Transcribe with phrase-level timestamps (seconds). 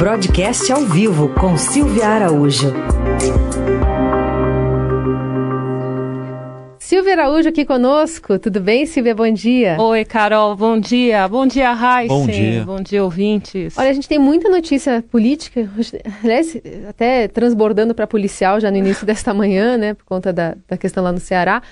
[0.00, 2.72] Broadcast ao vivo com Silvia Araújo.
[6.78, 8.38] Silvia Araújo aqui conosco.
[8.38, 9.14] Tudo bem, Silvia?
[9.14, 9.76] Bom dia.
[9.78, 10.56] Oi, Carol.
[10.56, 11.28] Bom dia.
[11.28, 12.14] Bom dia, Raíssa.
[12.14, 12.64] Bom dia.
[12.64, 13.76] Bom dia, ouvintes.
[13.76, 15.68] Olha, a gente tem muita notícia política,
[16.24, 16.56] aliás,
[16.88, 21.04] até transbordando para policial já no início desta manhã, né, por conta da, da questão
[21.04, 21.62] lá no Ceará.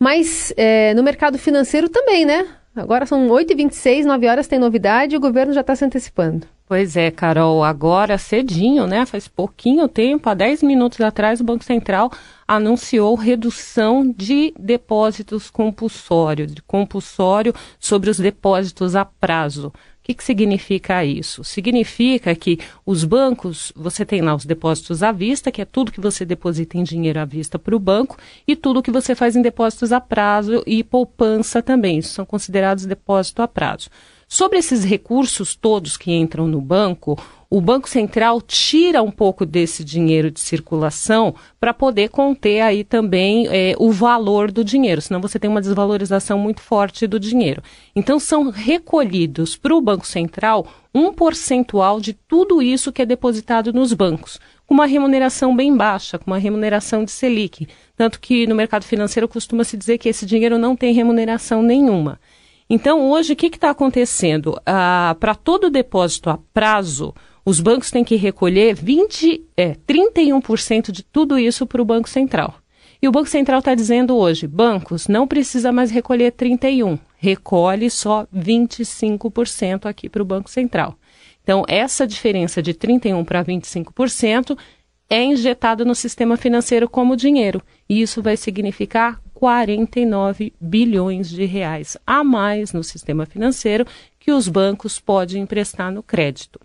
[0.00, 2.46] Mas é, no mercado financeiro também, né?
[2.74, 6.55] Agora são 8h26, 9 horas tem novidade e o governo já está se antecipando.
[6.68, 9.06] Pois é, Carol, agora cedinho, né?
[9.06, 12.10] Faz pouquinho tempo, há 10 minutos atrás, o Banco Central
[12.46, 19.72] anunciou redução de depósitos compulsório, de compulsório sobre os depósitos a prazo
[20.06, 21.42] que, que significa isso?
[21.42, 26.00] Significa que os bancos, você tem lá os depósitos à vista, que é tudo que
[26.00, 29.42] você deposita em dinheiro à vista para o banco, e tudo que você faz em
[29.42, 31.98] depósitos a prazo e poupança também.
[31.98, 33.90] Isso são considerados depósito a prazo.
[34.28, 37.16] Sobre esses recursos todos que entram no banco,
[37.48, 43.46] o Banco Central tira um pouco desse dinheiro de circulação para poder conter aí também
[43.48, 47.62] é, o valor do dinheiro, senão você tem uma desvalorização muito forte do dinheiro.
[47.94, 53.72] Então são recolhidos para o Banco Central um percentual de tudo isso que é depositado
[53.72, 57.68] nos bancos, com uma remuneração bem baixa, com uma remuneração de Selic.
[57.96, 62.18] Tanto que no mercado financeiro costuma se dizer que esse dinheiro não tem remuneração nenhuma.
[62.68, 64.60] Então, hoje, o que está acontecendo?
[64.66, 67.14] Ah, Para todo depósito a prazo,
[67.44, 72.54] os bancos têm que recolher 20, é, 31% de tudo isso para o Banco Central.
[73.00, 78.26] E o Banco Central está dizendo hoje, bancos, não precisa mais recolher 31%, recolhe só
[78.34, 80.98] 25% aqui para o Banco Central.
[81.42, 84.58] Então, essa diferença de 31% para 25%
[85.08, 87.62] é injetada no sistema financeiro como dinheiro.
[87.88, 93.86] E isso vai significar 49 bilhões de reais a mais no sistema financeiro
[94.18, 96.58] que os bancos podem emprestar no crédito.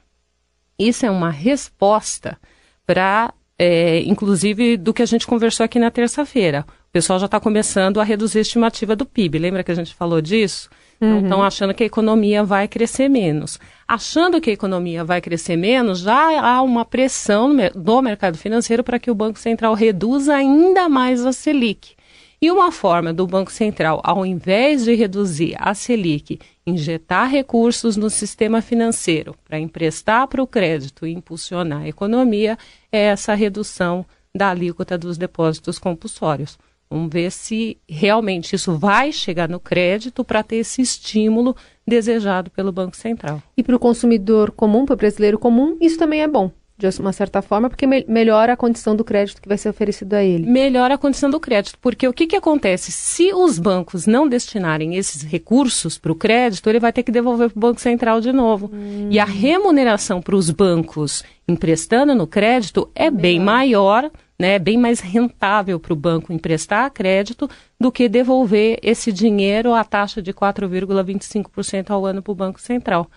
[0.80, 2.39] Isso é uma resposta
[2.88, 6.66] para, é, inclusive, do que a gente conversou aqui na terça-feira.
[6.88, 9.38] O pessoal já está começando a reduzir a estimativa do PIB.
[9.38, 10.69] Lembra que a gente falou disso?
[11.01, 11.23] Uhum.
[11.23, 13.59] Estão achando que a economia vai crescer menos.
[13.85, 18.97] Achando que a economia vai crescer menos, já há uma pressão do mercado financeiro para
[18.97, 22.00] que o Banco Central reduza ainda mais a Selic.
[22.44, 28.09] E uma forma do Banco Central, ao invés de reduzir a Selic, injetar recursos no
[28.09, 32.57] sistema financeiro para emprestar para o crédito e impulsionar a economia,
[32.91, 34.03] é essa redução
[34.34, 36.57] da alíquota dos depósitos compulsórios.
[36.90, 41.56] Vamos ver se realmente isso vai chegar no crédito para ter esse estímulo
[41.88, 43.40] desejado pelo Banco Central.
[43.56, 46.52] E para o consumidor comum, para o brasileiro comum, isso também é bom
[46.90, 50.14] de uma certa forma, porque me melhora a condição do crédito que vai ser oferecido
[50.14, 50.50] a ele.
[50.50, 52.92] Melhora a condição do crédito, porque o que, que acontece?
[52.92, 57.50] Se os bancos não destinarem esses recursos para o crédito, ele vai ter que devolver
[57.50, 58.70] para o Banco Central de novo.
[58.74, 59.08] Hum.
[59.09, 63.22] E a remuneração para os bancos emprestando no crédito é Melhor.
[63.22, 67.50] bem maior, né, é bem mais rentável para o banco emprestar crédito
[67.80, 73.09] do que devolver esse dinheiro à taxa de 4,25% ao ano para o Banco Central.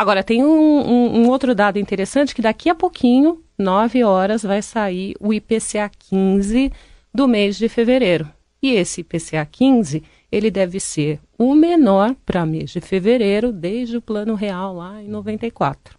[0.00, 4.62] Agora, tem um, um, um, outro dado interessante que daqui a pouquinho, 9 horas, vai
[4.62, 6.72] sair o IPCA 15
[7.12, 8.26] do mês de fevereiro.
[8.62, 10.02] E esse IPCA 15,
[10.32, 15.06] ele deve ser o menor para mês de fevereiro desde o Plano Real lá em
[15.06, 15.98] 94.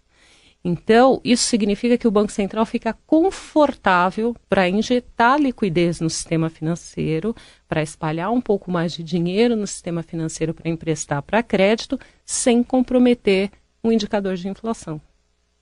[0.64, 7.36] Então, isso significa que o Banco Central fica confortável para injetar liquidez no sistema financeiro,
[7.68, 12.64] para espalhar um pouco mais de dinheiro no sistema financeiro para emprestar para crédito, sem
[12.64, 13.48] comprometer
[13.84, 15.00] um indicador de inflação.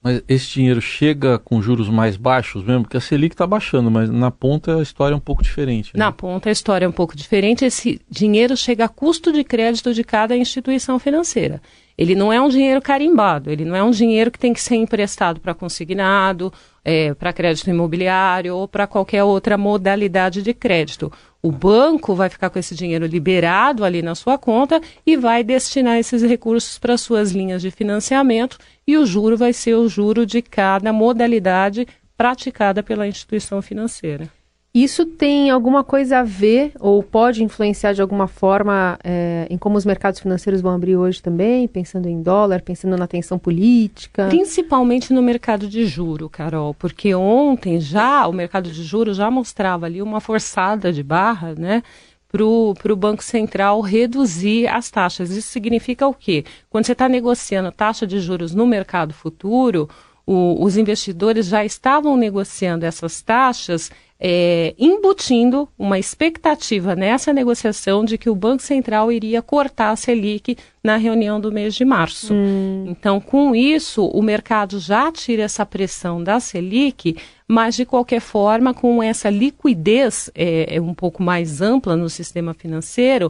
[0.03, 2.83] Mas esse dinheiro chega com juros mais baixos mesmo?
[2.83, 5.91] Porque a Selic está baixando, mas na ponta a história é um pouco diferente.
[5.93, 6.03] Né?
[6.03, 7.63] Na ponta a história é um pouco diferente.
[7.63, 11.61] Esse dinheiro chega a custo de crédito de cada instituição financeira.
[11.95, 14.75] Ele não é um dinheiro carimbado, ele não é um dinheiro que tem que ser
[14.75, 16.51] emprestado para consignado,
[16.83, 21.11] é, para crédito imobiliário ou para qualquer outra modalidade de crédito.
[21.43, 25.97] O banco vai ficar com esse dinheiro liberado ali na sua conta e vai destinar
[25.97, 30.41] esses recursos para suas linhas de financiamento e o juro vai ser o juro de
[30.41, 34.40] cada modalidade praticada pela instituição financeira.
[34.73, 39.77] Isso tem alguma coisa a ver ou pode influenciar de alguma forma é, em como
[39.77, 44.27] os mercados financeiros vão abrir hoje também, pensando em dólar, pensando na tensão política?
[44.27, 49.87] Principalmente no mercado de juro, Carol, porque ontem já o mercado de juro já mostrava
[49.87, 51.83] ali uma forçada de barra, né?
[52.31, 55.31] para o Banco Central reduzir as taxas.
[55.31, 56.45] Isso significa o quê?
[56.69, 59.89] Quando você está negociando taxa de juros no mercado futuro,
[60.25, 63.91] o, os investidores já estavam negociando essas taxas
[64.23, 70.55] é, embutindo uma expectativa nessa negociação de que o Banco Central iria cortar a Selic
[70.83, 72.31] na reunião do mês de março.
[72.31, 72.85] Hum.
[72.87, 78.75] Então, com isso, o mercado já tira essa pressão da Selic, mas de qualquer forma,
[78.75, 83.27] com essa liquidez é, é um pouco mais ampla no sistema financeiro,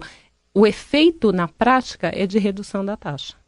[0.53, 3.40] o efeito na prática é de redução da taxa.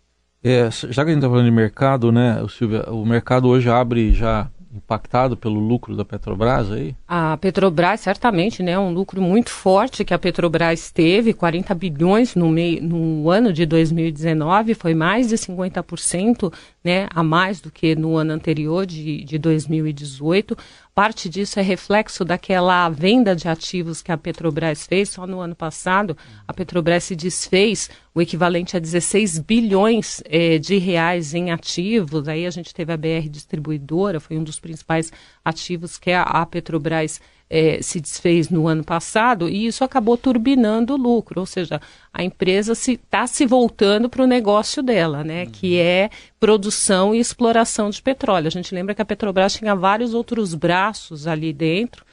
[0.43, 4.11] É, já que a gente está falando de mercado, né, Silvia, o mercado hoje abre
[4.11, 6.95] já impactado pelo lucro da Petrobras aí?
[7.07, 12.49] A Petrobras, certamente, né, um lucro muito forte que a Petrobras teve, 40 bilhões no,
[12.49, 16.51] meio, no ano de 2019, foi mais de 50%
[16.83, 20.57] né, a mais do que no ano anterior, de, de 2018.
[20.95, 25.09] Parte disso é reflexo daquela venda de ativos que a Petrobras fez.
[25.09, 26.15] Só no ano passado,
[26.47, 32.27] a Petrobras se desfez o equivalente a 16 bilhões eh, de reais em ativos.
[32.27, 35.11] Aí a gente teve a BR Distribuidora, foi um dos principais
[35.43, 37.19] ativos que a, a Petrobras
[37.53, 41.79] é, se desfez no ano passado e isso acabou turbinando o lucro, ou seja,
[42.11, 45.51] a empresa está se, tá se voltando para o negócio dela, né, uhum.
[45.51, 46.09] que é
[46.39, 48.47] produção e exploração de petróleo.
[48.47, 52.03] A gente lembra que a Petrobras tinha vários outros braços ali dentro,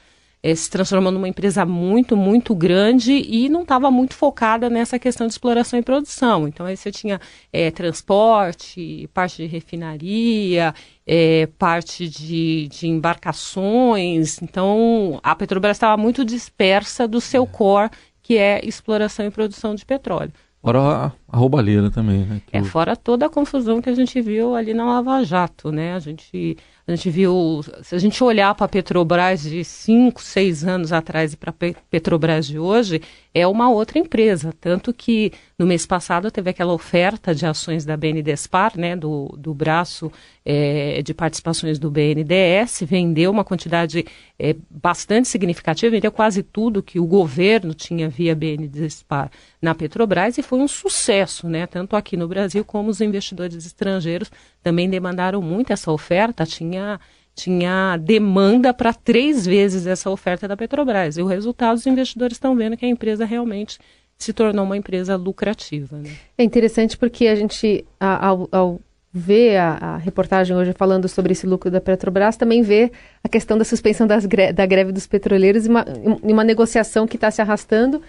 [0.43, 5.27] é, se transformou numa empresa muito, muito grande e não estava muito focada nessa questão
[5.27, 6.47] de exploração e produção.
[6.47, 7.19] Então, aí você tinha
[7.53, 10.73] é, transporte, parte de refinaria,
[11.05, 14.41] é, parte de, de, embarcações.
[14.41, 17.91] Então, a Petrobras estava muito dispersa do seu core,
[18.21, 20.31] que é exploração e produção de petróleo.
[20.61, 22.41] Fora a, roubalheira também, né?
[22.51, 25.93] É, fora toda a confusão que a gente viu ali na Lava Jato, né?
[25.93, 26.57] A gente
[26.91, 31.33] a gente viu, se a gente olhar para a Petrobras de 5, 6 anos atrás
[31.33, 33.01] e para a Petrobras de hoje,
[33.33, 34.53] é uma outra empresa.
[34.59, 39.53] Tanto que no mês passado teve aquela oferta de ações da BNDESPAR, né, do, do
[39.53, 40.11] braço
[40.43, 44.03] é, de participações do BNDES, vendeu uma quantidade
[44.37, 49.29] é, bastante significativa, vendeu quase tudo que o governo tinha via BNDESPAR
[49.61, 54.31] na Petrobras e foi um sucesso, né, tanto aqui no Brasil como os investidores estrangeiros
[54.61, 56.99] também demandaram muito essa oferta, tinha,
[57.35, 61.17] tinha demanda para três vezes essa oferta da Petrobras.
[61.17, 63.79] E o resultado, os investidores estão vendo que a empresa realmente
[64.17, 65.97] se tornou uma empresa lucrativa.
[65.97, 66.11] Né?
[66.37, 68.79] É interessante porque a gente, ao, ao
[69.13, 72.91] ver a, a, reportagem hoje falando sobre esse lucro da Petrobras, também vê
[73.23, 75.85] a questão da suspensão gre da greve dos petroleiros e uma,
[76.23, 78.01] uma negociação que está se arrastando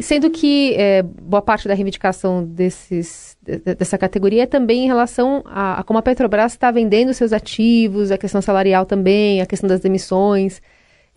[0.00, 3.36] Sendo que é, boa parte da reivindicação desses,
[3.78, 8.10] dessa categoria é também em relação a, a como a Petrobras está vendendo seus ativos,
[8.10, 10.60] a questão salarial também, a questão das demissões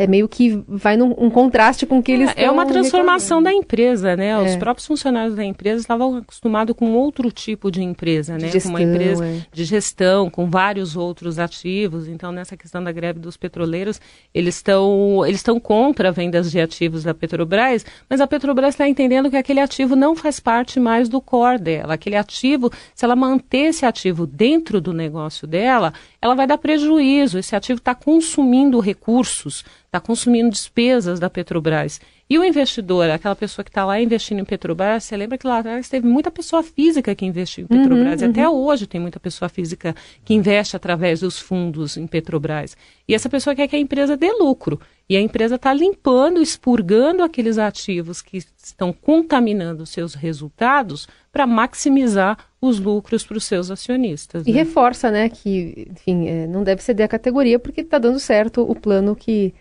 [0.03, 3.41] é meio que vai num um contraste com o que eles É, é uma transformação
[3.41, 4.29] da empresa, né?
[4.29, 4.41] É.
[4.41, 8.49] Os próprios funcionários da empresa estavam acostumados com outro tipo de empresa, né?
[8.49, 9.41] Gestão, com uma empresa é.
[9.51, 12.07] de gestão, com vários outros ativos.
[12.07, 13.99] Então, nessa questão da greve dos petroleiros,
[14.33, 19.29] eles estão eles estão contra vendas de ativos da Petrobras, mas a Petrobras está entendendo
[19.29, 21.93] que aquele ativo não faz parte mais do core dela.
[21.93, 27.39] Aquele ativo, se ela manter esse ativo dentro do negócio dela, ela vai dar prejuízo.
[27.39, 32.01] Esse ativo está consumindo recursos está consumindo despesas da Petrobras.
[32.27, 35.59] E o investidor, aquela pessoa que está lá investindo em Petrobras, você lembra que lá
[35.59, 38.21] atrás teve muita pessoa física que investiu em Petrobras.
[38.21, 38.55] Uhum, e até uhum.
[38.55, 39.95] hoje tem muita pessoa física
[40.25, 42.75] que investe através dos fundos em Petrobras.
[43.07, 44.79] E essa pessoa quer que a empresa dê lucro.
[45.07, 52.37] E a empresa está limpando, expurgando aqueles ativos que estão contaminando seus resultados para maximizar
[52.59, 54.47] os lucros para os seus acionistas.
[54.47, 54.57] E né?
[54.57, 58.73] reforça, né, que, enfim, é, não deve ceder a categoria porque está dando certo o
[58.73, 59.53] plano que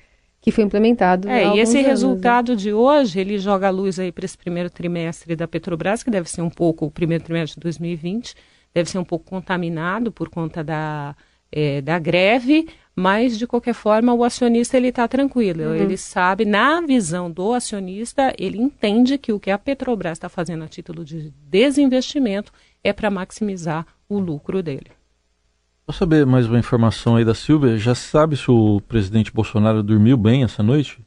[0.42, 1.28] que foi implementado.
[1.28, 1.88] É, e esse anos, né?
[1.88, 2.56] resultado né?
[2.56, 6.28] de hoje, ele joga a luz aí para esse primeiro trimestre da Petrobras, que deve
[6.28, 8.34] ser um pouco, o primeiro trimestre de 2020,
[8.74, 11.14] deve ser um pouco contaminado por conta da,
[11.50, 15.74] é, da greve, mas de qualquer forma o acionista ele está tranquilo, uhum.
[15.76, 20.64] ele sabe, na visão do acionista, ele entende que o que a Petrobras está fazendo
[20.64, 24.90] a título de desinvestimento é para maximizar o lucro dele.
[25.92, 27.76] Vou saber mais uma informação aí da Silvia.
[27.76, 30.98] Já sabe se o presidente Bolsonaro dormiu bem essa noite?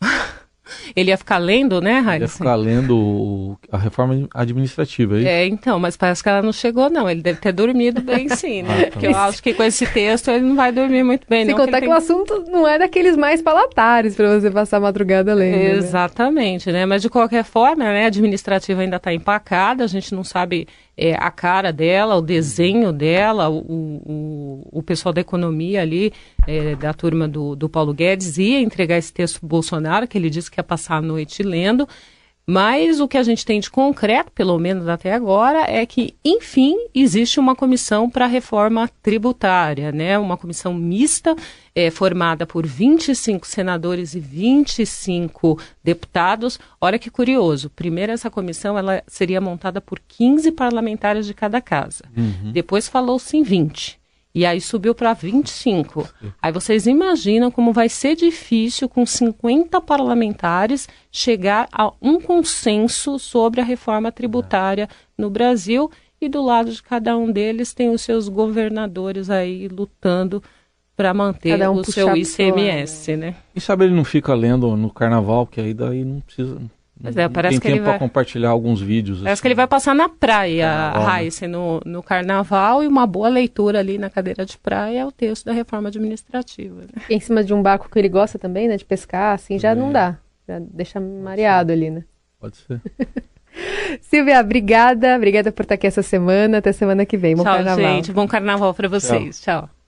[0.96, 2.14] Ele ia ficar lendo, né, Raíssa?
[2.14, 6.50] Ele ia ficar lendo a reforma administrativa, é, é então, mas parece que ela não
[6.50, 7.10] chegou, não.
[7.10, 8.70] Ele deve ter dormido bem sim, né?
[8.70, 11.44] Ah, tá Porque eu acho que com esse texto ele não vai dormir muito bem,
[11.44, 11.62] Sem não.
[11.62, 11.94] contar que, que tem...
[11.94, 15.56] o assunto não é daqueles mais palatares para você passar a madrugada lendo.
[15.56, 15.72] Né?
[15.72, 16.80] Exatamente, né?
[16.80, 16.86] né?
[16.86, 21.14] Mas de qualquer forma, né, a administrativa ainda está empacada, a gente não sabe é,
[21.14, 26.12] a cara dela, o desenho dela, o, o, o pessoal da economia ali,
[26.46, 30.30] é, da turma do, do Paulo Guedes, ia entregar esse texto para Bolsonaro, que ele
[30.30, 31.88] disse que ia passar a noite lendo.
[32.46, 36.76] Mas o que a gente tem de concreto, pelo menos até agora, é que, enfim,
[36.92, 40.18] existe uma comissão para a reforma tributária, né?
[40.18, 41.36] Uma comissão mista,
[41.74, 46.58] é, formada por 25 senadores e 25 deputados.
[46.80, 47.70] Olha que curioso.
[47.70, 52.04] Primeiro, essa comissão ela seria montada por 15 parlamentares de cada casa.
[52.16, 52.50] Uhum.
[52.50, 54.01] Depois falou-se em 20.
[54.34, 56.08] E aí subiu para 25.
[56.40, 63.60] Aí vocês imaginam como vai ser difícil, com 50 parlamentares, chegar a um consenso sobre
[63.60, 65.90] a reforma tributária no Brasil.
[66.20, 70.42] E do lado de cada um deles tem os seus governadores aí lutando
[70.96, 73.34] para manter um o seu ICMS, né?
[73.54, 76.60] E sabe, ele não fica lendo no carnaval, que aí daí não precisa
[77.02, 77.98] Pois é, parece tem que tempo ele vai...
[77.98, 79.18] compartilhar alguns vídeos.
[79.18, 79.42] Parece assim.
[79.42, 83.80] que ele vai passar na praia, a Raíssa, no, no carnaval, e uma boa leitura
[83.80, 86.82] ali na cadeira de praia é o texto da reforma administrativa.
[86.82, 87.02] Né?
[87.10, 88.76] Em cima de um barco que ele gosta também, né?
[88.76, 89.74] De pescar, assim, já é.
[89.74, 90.16] não dá.
[90.46, 92.04] Já deixa mareado ali, né?
[92.38, 92.80] Pode ser.
[94.00, 95.16] Silvia, obrigada.
[95.16, 96.58] Obrigada por estar aqui essa semana.
[96.58, 97.36] Até semana que vem.
[97.36, 97.84] Bom Tchau, carnaval.
[97.84, 98.12] gente.
[98.12, 99.40] Bom carnaval para vocês.
[99.40, 99.62] Tchau.
[99.62, 99.81] Tchau.